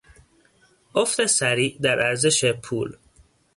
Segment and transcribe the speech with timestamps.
[0.95, 2.93] افت سریع در ارزش پول